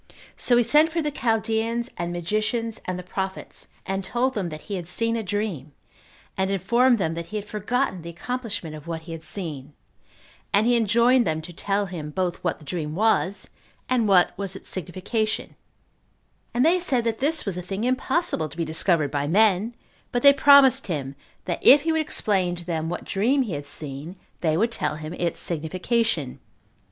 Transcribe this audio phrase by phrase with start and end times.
[0.35, 4.61] So he sent for the Chaldeans and magicians, and the prophets, and told them that
[4.61, 5.73] he had seen a dream,
[6.35, 9.73] and informed them that he had forgotten the accomplishment of what he had seen,
[10.51, 13.51] and he enjoined them to tell him both what the dream was,
[13.87, 15.55] and what was its signification;
[16.51, 19.75] and they said that this was a thing impossible to be discovered by men;
[20.11, 21.15] but they promised him,
[21.45, 24.95] that if he would explain to them what dream he had seen, they would tell
[24.95, 26.39] him its signification.